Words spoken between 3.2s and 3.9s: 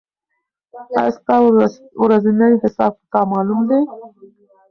معلوم دی؟